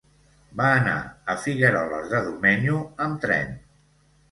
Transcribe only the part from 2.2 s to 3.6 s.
Domenyo amb tren.